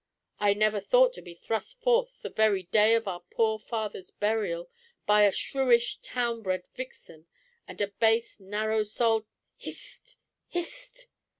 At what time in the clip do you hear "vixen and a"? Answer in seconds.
6.75-7.89